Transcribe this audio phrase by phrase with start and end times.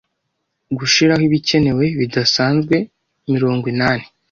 [0.77, 2.75] Gushiraho ibikenewe bidasazwe
[3.31, 4.05] mirongwinani